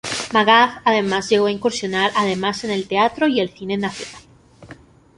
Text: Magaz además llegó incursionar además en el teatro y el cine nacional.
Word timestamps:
Magaz 0.33 0.81
además 0.83 1.29
llegó 1.29 1.47
incursionar 1.47 2.11
además 2.15 2.63
en 2.63 2.71
el 2.71 2.87
teatro 2.87 3.27
y 3.27 3.39
el 3.39 3.51
cine 3.51 3.77
nacional. 3.77 4.23